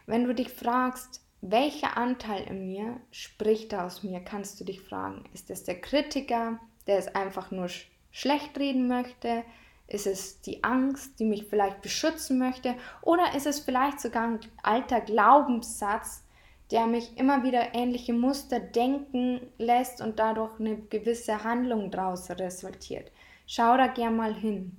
wenn 0.05 0.25
du 0.25 0.35
dich 0.35 0.49
fragst, 0.49 1.21
welcher 1.41 1.97
Anteil 1.97 2.43
in 2.43 2.67
mir 2.67 3.01
spricht 3.11 3.73
da 3.73 3.85
aus 3.85 4.03
mir, 4.03 4.19
kannst 4.19 4.59
du 4.59 4.65
dich 4.65 4.81
fragen, 4.81 5.25
ist 5.33 5.49
es 5.49 5.63
der 5.63 5.81
Kritiker, 5.81 6.59
der 6.87 6.97
es 6.97 7.07
einfach 7.13 7.51
nur 7.51 7.67
sch 7.69 7.89
schlecht 8.11 8.57
reden 8.57 8.87
möchte? 8.87 9.43
Ist 9.87 10.07
es 10.07 10.41
die 10.41 10.63
Angst, 10.63 11.19
die 11.19 11.25
mich 11.25 11.45
vielleicht 11.45 11.81
beschützen 11.81 12.39
möchte? 12.39 12.75
Oder 13.01 13.35
ist 13.35 13.45
es 13.45 13.59
vielleicht 13.59 14.01
sogar 14.01 14.27
ein 14.27 14.39
alter 14.63 15.01
Glaubenssatz, 15.01 16.23
der 16.71 16.87
mich 16.87 17.17
immer 17.17 17.43
wieder 17.43 17.73
ähnliche 17.73 18.13
Muster 18.13 18.59
denken 18.59 19.39
lässt 19.57 20.01
und 20.01 20.19
dadurch 20.19 20.59
eine 20.59 20.77
gewisse 20.77 21.43
Handlung 21.43 21.89
daraus 21.91 22.29
resultiert? 22.29 23.11
Schau 23.45 23.77
da 23.77 23.87
gern 23.87 24.17
mal 24.17 24.33
hin. 24.33 24.75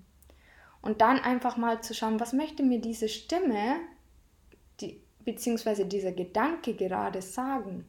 Und 0.83 1.01
dann 1.01 1.19
einfach 1.19 1.57
mal 1.57 1.83
zu 1.83 1.95
schauen, 1.95 2.21
was 2.21 2.33
möchte 2.33 2.63
mir 2.63 2.81
diese 2.81 3.09
Stimme, 3.09 3.77
die, 4.81 5.01
beziehungsweise 5.25 5.87
dieser 5.87 6.13
Gedanke 6.13 6.75
gerade 6.75 7.23
sagen? 7.23 7.87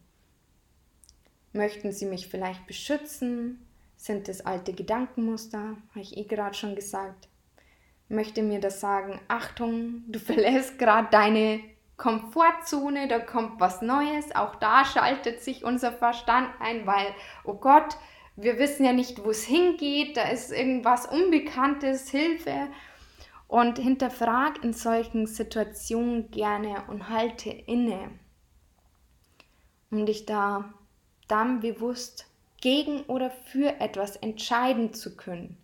Möchten 1.51 1.91
sie 1.91 2.05
mich 2.05 2.27
vielleicht 2.27 2.65
beschützen? 2.65 3.65
Sind 3.99 4.29
es 4.29 4.45
alte 4.45 4.71
Gedankenmuster? 4.71 5.75
Habe 5.89 5.99
ich 5.99 6.15
eh 6.15 6.23
gerade 6.23 6.55
schon 6.55 6.73
gesagt. 6.73 7.27
Möchte 8.07 8.41
mir 8.41 8.61
das 8.61 8.79
sagen, 8.79 9.19
Achtung, 9.27 10.05
du 10.07 10.19
verlässt 10.19 10.79
gerade 10.79 11.09
deine 11.11 11.59
Komfortzone, 11.97 13.09
da 13.09 13.19
kommt 13.19 13.59
was 13.59 13.81
Neues. 13.81 14.33
Auch 14.33 14.55
da 14.55 14.85
schaltet 14.85 15.43
sich 15.43 15.65
unser 15.65 15.91
Verstand 15.91 16.47
ein, 16.61 16.87
weil, 16.87 17.13
oh 17.43 17.55
Gott, 17.55 17.97
wir 18.37 18.57
wissen 18.57 18.85
ja 18.85 18.93
nicht, 18.93 19.21
wo 19.25 19.31
es 19.31 19.43
hingeht, 19.43 20.15
da 20.15 20.29
ist 20.29 20.53
irgendwas 20.53 21.05
Unbekanntes, 21.05 22.09
Hilfe. 22.09 22.69
Und 23.49 23.79
hinterfrag 23.79 24.63
in 24.63 24.71
solchen 24.71 25.27
Situationen 25.27 26.31
gerne 26.31 26.85
und 26.87 27.09
halte 27.09 27.49
inne, 27.49 28.11
um 29.91 30.05
dich 30.05 30.25
da 30.25 30.73
dann 31.27 31.59
bewusst 31.59 32.28
gegen 32.61 33.03
oder 33.03 33.29
für 33.29 33.79
etwas 33.79 34.15
entscheiden 34.15 34.93
zu 34.93 35.15
können. 35.15 35.57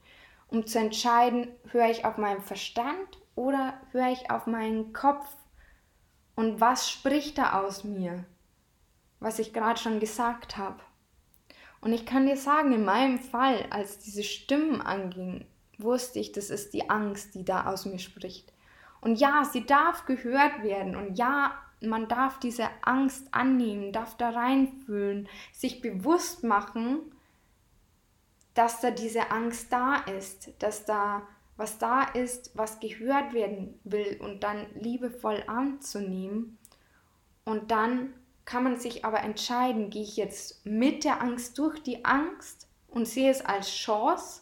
Um 0.47 0.65
zu 0.65 0.79
entscheiden, 0.79 1.47
höre 1.71 1.89
ich 1.89 2.05
auf 2.05 2.17
meinen 2.17 2.41
Verstand 2.41 3.19
oder 3.35 3.73
höre 3.91 4.11
ich 4.11 4.29
auf 4.31 4.47
meinen 4.47 4.93
Kopf? 4.93 5.27
Und 6.35 6.61
was 6.61 6.89
spricht 6.89 7.37
da 7.37 7.61
aus 7.61 7.83
mir? 7.83 8.25
Was 9.19 9.39
ich 9.39 9.53
gerade 9.53 9.79
schon 9.79 9.99
gesagt 9.99 10.57
habe. 10.57 10.79
Und 11.81 11.93
ich 11.93 12.05
kann 12.05 12.25
dir 12.25 12.37
sagen, 12.37 12.73
in 12.73 12.83
meinem 12.83 13.19
Fall, 13.19 13.65
als 13.69 13.99
diese 13.99 14.23
Stimmen 14.23 14.81
angingen, 14.81 15.45
wusste 15.77 16.19
ich, 16.19 16.31
das 16.31 16.49
ist 16.49 16.73
die 16.73 16.89
Angst, 16.89 17.35
die 17.35 17.45
da 17.45 17.65
aus 17.67 17.85
mir 17.85 17.99
spricht. 17.99 18.53
Und 19.01 19.19
ja, 19.19 19.45
sie 19.45 19.65
darf 19.65 20.05
gehört 20.05 20.63
werden. 20.63 20.95
Und 20.95 21.17
ja, 21.17 21.53
man 21.81 22.07
darf 22.07 22.39
diese 22.39 22.67
Angst 22.81 23.27
annehmen, 23.31 23.91
darf 23.91 24.17
da 24.17 24.29
reinfühlen, 24.29 25.27
sich 25.51 25.81
bewusst 25.81 26.43
machen, 26.43 26.99
dass 28.53 28.81
da 28.81 28.91
diese 28.91 29.31
Angst 29.31 29.71
da 29.71 29.97
ist, 30.17 30.51
dass 30.59 30.85
da 30.85 31.23
was 31.57 31.77
da 31.77 32.03
ist, 32.03 32.51
was 32.55 32.79
gehört 32.79 33.33
werden 33.33 33.79
will 33.83 34.17
und 34.19 34.43
dann 34.43 34.65
liebevoll 34.75 35.43
anzunehmen. 35.47 36.57
Und 37.45 37.71
dann 37.71 38.13
kann 38.43 38.63
man 38.63 38.77
sich 38.77 39.05
aber 39.05 39.21
entscheiden, 39.21 39.89
gehe 39.89 40.03
ich 40.03 40.17
jetzt 40.17 40.65
mit 40.65 41.03
der 41.03 41.21
Angst 41.21 41.57
durch 41.57 41.81
die 41.81 42.03
Angst 42.03 42.67
und 42.87 43.07
sehe 43.07 43.31
es 43.31 43.43
als 43.43 43.69
Chance 43.69 44.41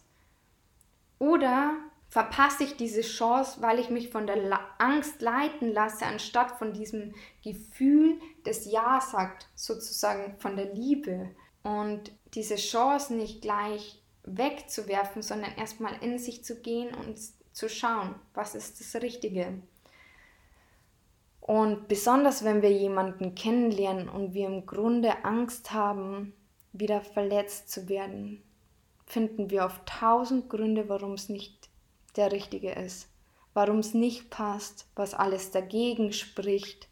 oder 1.19 1.75
verpasse 2.13 2.63
ich 2.63 2.77
diese 2.77 3.01
Chance, 3.01 3.59
weil 3.63 3.79
ich 3.79 3.89
mich 3.89 4.09
von 4.09 4.27
der 4.27 4.59
Angst 4.77 5.23
leiten 5.23 5.73
lasse, 5.73 6.05
anstatt 6.05 6.51
von 6.59 6.71
diesem 6.71 7.15
Gefühl 7.43 8.19
des 8.45 8.71
Ja 8.71 9.01
sagt, 9.01 9.47
sozusagen 9.55 10.37
von 10.37 10.55
der 10.55 10.75
Liebe. 10.75 11.31
Und 11.63 12.11
diese 12.35 12.57
Chance 12.57 13.15
nicht 13.15 13.41
gleich 13.41 13.99
wegzuwerfen, 14.25 15.23
sondern 15.23 15.55
erstmal 15.55 15.95
in 16.03 16.19
sich 16.19 16.45
zu 16.45 16.61
gehen 16.61 16.93
und 16.93 17.17
zu 17.51 17.67
schauen, 17.67 18.13
was 18.35 18.53
ist 18.53 18.79
das 18.79 19.01
Richtige. 19.01 19.63
Und 21.41 21.87
besonders 21.87 22.43
wenn 22.43 22.61
wir 22.61 22.71
jemanden 22.71 23.33
kennenlernen 23.33 24.07
und 24.07 24.35
wir 24.35 24.45
im 24.45 24.67
Grunde 24.67 25.25
Angst 25.25 25.73
haben, 25.73 26.33
wieder 26.73 27.01
verletzt 27.01 27.71
zu 27.71 27.89
werden, 27.89 28.43
finden 29.07 29.49
wir 29.49 29.65
oft 29.65 29.83
tausend 29.87 30.47
Gründe, 30.47 30.89
warum 30.89 31.13
es 31.13 31.27
nicht 31.27 31.62
der 32.15 32.31
richtige 32.31 32.71
ist, 32.71 33.09
warum 33.53 33.79
es 33.79 33.93
nicht 33.93 34.29
passt, 34.29 34.87
was 34.95 35.13
alles 35.13 35.51
dagegen 35.51 36.13
spricht. 36.13 36.87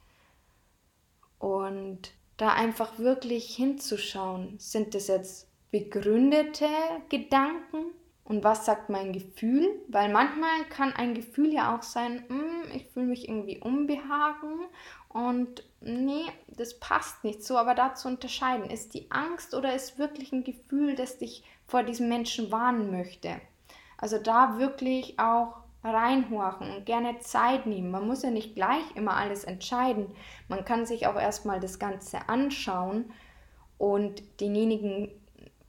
Und 1.40 2.12
da 2.38 2.54
einfach 2.54 2.98
wirklich 3.00 3.56
hinzuschauen, 3.56 4.56
sind 4.60 4.96
das 4.96 5.08
jetzt 5.08 5.48
begründete 5.72 6.68
Gedanken 7.10 7.86
und 8.24 8.44
was 8.44 8.66
sagt 8.66 8.90
mein 8.90 9.14
Gefühl? 9.14 9.68
Weil 9.88 10.12
manchmal 10.12 10.66
kann 10.70 10.94
ein 10.94 11.14
Gefühl 11.14 11.54
ja 11.54 11.76
auch 11.76 11.84
sein, 11.84 12.24
hm, 12.28 12.72
ich 12.74 12.88
fühle 12.88 13.08
mich 13.08 13.28
irgendwie 13.28 13.60
unbehagen 13.60 14.68
und 15.10 15.64
nee, 15.82 16.24
das 16.48 16.80
passt 16.80 17.24
nicht 17.24 17.44
so, 17.44 17.58
aber 17.58 17.76
da 17.76 17.94
zu 17.96 18.08
unterscheiden, 18.08 18.70
ist 18.70 18.94
die 18.94 19.10
Angst 19.12 19.54
oder 19.54 19.76
ist 19.76 19.98
wirklich 20.00 20.32
ein 20.32 20.44
Gefühl, 20.44 20.96
das 20.96 21.18
dich 21.18 21.44
vor 21.68 21.84
diesem 21.84 22.10
Menschen 22.10 22.52
warnen 22.52 22.92
möchte? 22.92 23.42
Also 24.02 24.18
da 24.18 24.60
wirklich 24.60 25.18
auch 25.20 25.62
reinhorchen 25.84 26.76
und 26.76 26.86
gerne 26.86 27.20
Zeit 27.20 27.66
nehmen. 27.66 27.92
Man 27.92 28.06
muss 28.06 28.24
ja 28.24 28.30
nicht 28.30 28.56
gleich 28.56 28.84
immer 28.96 29.16
alles 29.16 29.44
entscheiden. 29.46 30.08
Man 30.48 30.66
kann 30.66 30.86
sich 30.86 31.08
auch 31.08 31.16
erstmal 31.16 31.60
das 31.60 31.80
Ganze 31.80 32.30
anschauen 32.30 33.12
und 33.78 34.22
denjenigen 34.42 35.10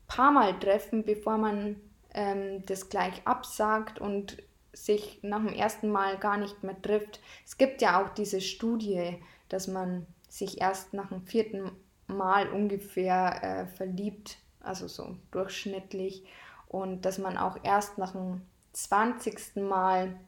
paar 0.07 0.33
Mal 0.33 0.59
treffen, 0.59 1.05
bevor 1.05 1.39
man 1.39 1.77
ähm, 2.13 2.65
das 2.67 2.91
gleich 2.91 3.23
absagt 3.25 3.99
und 3.99 4.43
sich 4.75 5.21
nach 5.23 5.39
dem 5.39 5.55
ersten 5.55 5.91
Mal 5.91 6.19
gar 6.19 6.37
nicht 6.37 6.63
mehr 6.63 6.81
trifft. 6.81 7.21
Es 7.47 7.57
gibt 7.57 7.81
ja 7.83 8.03
auch 8.03 8.11
diese 8.11 8.41
Studie, 8.41 9.19
dass 9.49 9.69
man 9.69 10.07
sich 10.29 10.61
erst 10.61 10.95
nach 10.95 11.09
dem 11.09 11.27
vierten 11.27 11.71
Mal 12.07 12.49
ungefähr 12.49 13.43
äh, 13.43 13.67
verliebt, 13.67 14.39
also 14.61 14.89
so 14.89 15.17
durchschnittlich. 15.31 16.25
Und 16.73 17.05
dass 17.05 17.19
man 17.19 17.37
auch 17.37 17.59
erst 17.63 17.99
nach 17.99 18.13
dem 18.13 18.43
20. 18.73 19.57
Mal 19.57 20.19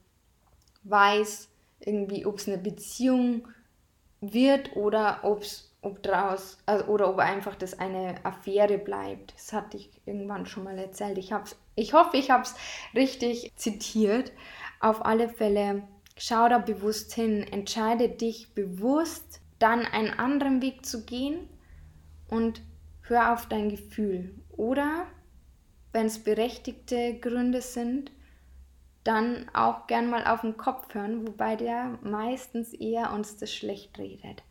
weiß, 0.84 1.48
irgendwie, 1.80 2.24
ob 2.26 2.38
es 2.38 2.46
eine 2.46 2.58
Beziehung 2.58 3.48
wird 4.20 4.76
oder 4.76 5.20
ob's, 5.22 5.74
ob 5.82 6.02
draus, 6.02 6.58
also, 6.66 6.84
oder 6.86 7.10
ob 7.10 7.18
einfach 7.18 7.56
das 7.56 7.78
eine 7.78 8.24
Affäre 8.24 8.78
bleibt. 8.78 9.34
Das 9.34 9.52
hatte 9.52 9.76
ich 9.76 9.90
irgendwann 10.06 10.46
schon 10.46 10.64
mal 10.64 10.78
erzählt. 10.78 11.18
Ich, 11.18 11.32
hab's, 11.32 11.56
ich 11.74 11.92
hoffe, 11.92 12.16
ich 12.16 12.30
habe 12.30 12.44
es 12.44 12.54
richtig 12.94 13.52
zitiert. 13.56 14.32
Auf 14.80 15.04
alle 15.04 15.28
Fälle, 15.28 15.82
schau 16.16 16.48
da 16.48 16.58
bewusst 16.58 17.14
hin, 17.14 17.42
entscheide 17.42 18.08
dich 18.08 18.54
bewusst, 18.54 19.40
dann 19.58 19.86
einen 19.86 20.10
anderen 20.10 20.62
Weg 20.62 20.84
zu 20.84 21.04
gehen 21.04 21.48
und 22.28 22.62
hör 23.02 23.32
auf 23.32 23.46
dein 23.46 23.68
Gefühl. 23.68 24.34
Oder, 24.50 25.06
wenn 25.94 26.06
es 26.06 26.18
berechtigte 26.18 27.18
Gründe 27.20 27.62
sind, 27.62 28.10
dann 29.04 29.48
auch 29.54 29.86
gern 29.86 30.10
mal 30.10 30.26
auf 30.26 30.40
den 30.40 30.56
Kopf 30.56 30.92
hören, 30.92 31.26
wobei 31.26 31.54
der 31.54 31.98
meistens 32.02 32.72
eher 32.72 33.12
uns 33.12 33.36
das 33.36 33.52
schlecht 33.52 33.96
redet. 33.98 34.42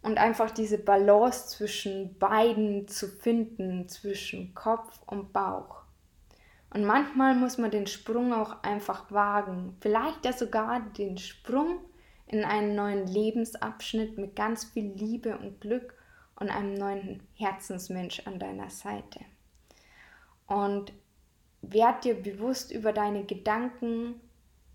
Und 0.00 0.16
einfach 0.18 0.52
diese 0.52 0.78
Balance 0.78 1.48
zwischen 1.48 2.16
beiden 2.18 2.86
zu 2.86 3.08
finden, 3.08 3.88
zwischen 3.88 4.54
Kopf 4.54 5.00
und 5.06 5.32
Bauch. 5.32 5.82
Und 6.72 6.84
manchmal 6.84 7.34
muss 7.34 7.58
man 7.58 7.72
den 7.72 7.88
Sprung 7.88 8.32
auch 8.32 8.62
einfach 8.62 9.10
wagen. 9.10 9.76
Vielleicht 9.80 10.24
ja 10.24 10.32
sogar 10.32 10.80
den 10.80 11.18
Sprung 11.18 11.80
in 12.26 12.44
einen 12.44 12.76
neuen 12.76 13.08
Lebensabschnitt 13.08 14.18
mit 14.18 14.36
ganz 14.36 14.64
viel 14.66 14.92
Liebe 14.92 15.36
und 15.36 15.60
Glück 15.60 15.94
und 16.36 16.48
einem 16.48 16.74
neuen 16.74 17.22
Herzensmensch 17.34 18.22
an 18.26 18.38
deiner 18.38 18.70
Seite. 18.70 19.20
Und 20.48 20.92
werd 21.62 22.04
dir 22.04 22.14
bewusst 22.14 22.72
über 22.72 22.92
deine 22.92 23.24
Gedanken, 23.24 24.20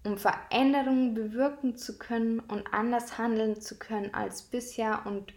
um 0.05 0.17
Veränderungen 0.17 1.13
bewirken 1.13 1.77
zu 1.77 1.97
können 1.97 2.39
und 2.39 2.73
anders 2.73 3.17
handeln 3.17 3.59
zu 3.59 3.77
können 3.77 4.13
als 4.13 4.43
bisher. 4.43 5.05
Und 5.05 5.33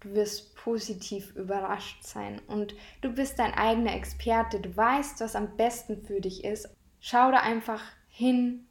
du 0.00 0.14
wirst 0.14 0.54
positiv 0.56 1.34
überrascht 1.36 2.02
sein. 2.04 2.40
Und 2.46 2.74
du 3.00 3.10
bist 3.10 3.38
dein 3.38 3.54
eigener 3.54 3.94
Experte, 3.94 4.60
du 4.60 4.76
weißt, 4.76 5.20
was 5.20 5.36
am 5.36 5.56
besten 5.56 6.02
für 6.02 6.20
dich 6.20 6.44
ist. 6.44 6.68
Schau 7.00 7.30
da 7.30 7.38
einfach 7.38 7.82
hin 8.08 8.66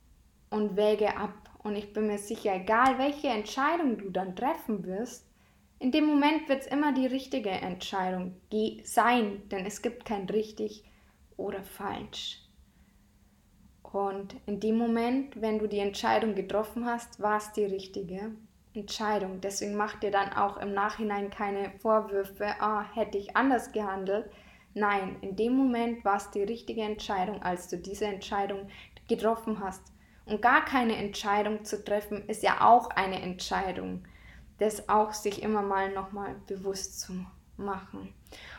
und 0.50 0.76
wäge 0.76 1.18
ab. 1.18 1.34
Und 1.64 1.76
ich 1.76 1.94
bin 1.94 2.08
mir 2.08 2.18
sicher, 2.18 2.56
egal 2.56 2.98
welche 2.98 3.28
Entscheidung 3.28 3.98
du 3.98 4.10
dann 4.10 4.36
treffen 4.36 4.86
wirst, 4.86 5.26
in 5.80 5.92
dem 5.92 6.06
Moment 6.06 6.48
wird 6.48 6.62
es 6.62 6.68
immer 6.68 6.94
die 6.94 7.08
richtige 7.08 7.50
Entscheidung 7.50 8.36
sein, 8.84 9.42
denn 9.50 9.66
es 9.66 9.82
gibt 9.82 10.06
kein 10.06 10.30
richtig 10.30 10.84
oder 11.42 11.64
falsch. 11.64 12.40
Und 13.84 14.36
in 14.46 14.60
dem 14.60 14.78
Moment, 14.78 15.42
wenn 15.42 15.60
du 15.60 15.68
die 15.68 15.80
Entscheidung 15.80 16.34
getroffen 16.34 16.86
hast, 16.86 17.20
war 17.20 17.38
es 17.38 17.52
die 17.52 17.66
richtige 17.66 18.32
Entscheidung. 18.74 19.42
Deswegen 19.42 19.76
mach 19.76 20.00
dir 20.00 20.12
dann 20.12 20.32
auch 20.32 20.58
im 20.58 20.74
Nachhinein 20.74 21.30
keine 21.30 21.72
Vorwürfe, 21.80 22.56
ah, 22.60 22.86
hätte 22.94 23.18
ich 23.18 23.36
anders 23.36 23.74
gehandelt. 23.74 24.32
Nein, 24.74 25.18
in 25.22 25.36
dem 25.36 25.58
Moment 25.58 26.06
war 26.06 26.16
es 26.16 26.32
die 26.32 26.44
richtige 26.44 26.82
Entscheidung, 26.82 27.44
als 27.44 27.68
du 27.68 27.78
diese 27.78 28.06
Entscheidung 28.06 28.70
getroffen 29.10 29.60
hast. 29.60 29.92
Und 30.26 30.42
gar 30.42 30.64
keine 30.64 30.96
Entscheidung 30.96 31.66
zu 31.66 31.84
treffen, 31.84 32.30
ist 32.30 32.44
ja 32.44 32.62
auch 32.62 32.90
eine 32.92 33.22
Entscheidung. 33.22 34.08
Das 34.60 34.88
auch 34.88 35.12
sich 35.12 35.44
immer 35.44 35.64
mal 35.64 35.92
nochmal 35.92 36.36
bewusst 36.48 37.02
zu 37.02 37.26
machen. 37.58 38.14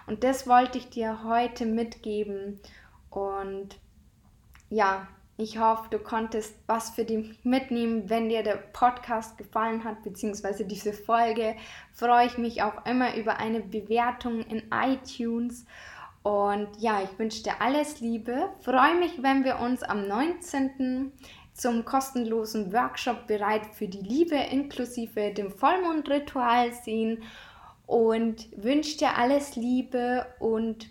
Und 0.06 0.24
das 0.24 0.46
wollte 0.46 0.78
ich 0.78 0.90
dir 0.90 1.24
heute 1.24 1.66
mitgeben. 1.66 2.60
Und 3.10 3.78
ja, 4.70 5.06
ich 5.38 5.58
hoffe, 5.58 5.88
du 5.90 5.98
konntest 5.98 6.54
was 6.66 6.90
für 6.90 7.04
dich 7.04 7.44
mitnehmen. 7.44 8.08
Wenn 8.08 8.28
dir 8.28 8.42
der 8.42 8.56
Podcast 8.56 9.38
gefallen 9.38 9.82
hat, 9.84 10.02
beziehungsweise 10.02 10.64
diese 10.64 10.92
Folge, 10.92 11.56
freue 11.92 12.26
ich 12.26 12.38
mich 12.38 12.62
auch 12.62 12.84
immer 12.86 13.16
über 13.16 13.38
eine 13.38 13.60
Bewertung 13.60 14.42
in 14.42 14.62
iTunes. 14.72 15.64
Und 16.22 16.68
ja, 16.78 17.02
ich 17.02 17.18
wünsche 17.18 17.42
dir 17.42 17.60
alles 17.60 18.00
Liebe. 18.00 18.50
Freue 18.60 18.98
mich, 18.98 19.22
wenn 19.22 19.44
wir 19.44 19.58
uns 19.58 19.82
am 19.82 20.06
19. 20.06 21.12
zum 21.54 21.84
kostenlosen 21.84 22.72
Workshop 22.72 23.26
bereit 23.26 23.66
für 23.74 23.88
die 23.88 24.00
Liebe 24.00 24.36
inklusive 24.36 25.32
dem 25.32 25.50
Vollmondritual 25.50 26.72
sehen 26.72 27.22
und 27.86 28.48
wünsche 28.56 28.98
dir 28.98 29.16
alles 29.16 29.56
Liebe 29.56 30.26
und 30.38 30.90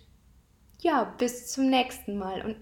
ja, 0.80 1.04
bis 1.18 1.52
zum 1.52 1.70
nächsten 1.70 2.18
Mal. 2.18 2.44
Und 2.44 2.58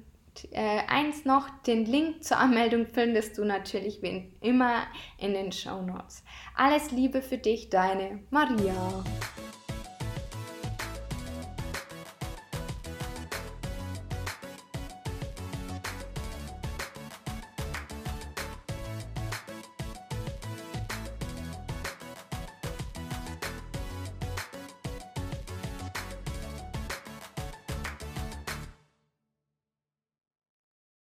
äh, 0.51 0.81
eins 0.87 1.25
noch, 1.25 1.49
den 1.63 1.85
Link 1.85 2.23
zur 2.23 2.37
Anmeldung 2.37 2.87
findest 2.87 3.37
du 3.37 3.45
natürlich 3.45 4.01
wie 4.01 4.33
immer 4.41 4.83
in 5.17 5.33
den 5.33 5.51
Show 5.51 5.81
Notes. 5.81 6.23
Alles 6.55 6.91
Liebe 6.91 7.21
für 7.21 7.37
dich, 7.37 7.69
deine 7.69 8.23
Maria. 8.29 9.03